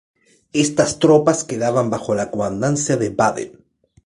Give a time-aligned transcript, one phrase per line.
[0.63, 3.63] Estas tropas quedaban bajo la comandancia de Baden.